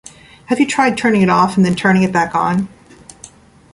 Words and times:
Have 0.47 0.59
you 0.59 0.65
tried 0.65 0.97
turning 0.97 1.21
it 1.21 1.29
off 1.29 1.55
and 1.57 1.63
then 1.63 1.75
turning 1.75 2.01
it 2.01 2.11
back 2.11 2.33
on? 2.33 2.67